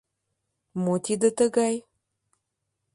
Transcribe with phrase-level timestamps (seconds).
[0.83, 1.75] «Мо тиде тыгай?